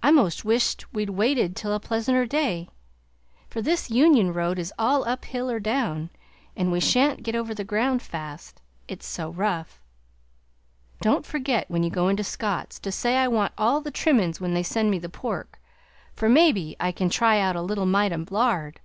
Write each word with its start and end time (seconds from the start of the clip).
I 0.00 0.12
most 0.12 0.44
wish 0.44 0.76
t 0.76 0.86
we'd 0.92 1.10
waited 1.10 1.56
till 1.56 1.74
a 1.74 1.80
pleasanter 1.80 2.24
day, 2.24 2.68
for 3.48 3.60
this 3.60 3.90
Union 3.90 4.32
road 4.32 4.60
is 4.60 4.72
all 4.78 5.02
up 5.08 5.24
hill 5.24 5.50
or 5.50 5.58
down, 5.58 6.10
and 6.56 6.70
we 6.70 6.78
shan't 6.78 7.24
get 7.24 7.34
over 7.34 7.52
the 7.52 7.64
ground 7.64 8.00
fast, 8.00 8.62
it's 8.86 9.04
so 9.04 9.30
rough. 9.30 9.82
Don't 11.00 11.26
forget, 11.26 11.68
when 11.68 11.82
you 11.82 11.90
go 11.90 12.06
into 12.06 12.22
Scott's, 12.22 12.78
to 12.78 12.92
say 12.92 13.16
I 13.16 13.26
want 13.26 13.54
all 13.58 13.80
the 13.80 13.90
trimmin's 13.90 14.40
when 14.40 14.54
they 14.54 14.62
send 14.62 14.88
me 14.88 15.00
the 15.00 15.08
pork, 15.08 15.60
for 16.14 16.28
mebbe 16.28 16.76
I 16.78 16.92
can 16.92 17.08
try 17.10 17.40
out 17.40 17.56
a 17.56 17.60
little 17.60 17.86
mite 17.86 18.12
o' 18.12 18.24
lard. 18.30 18.78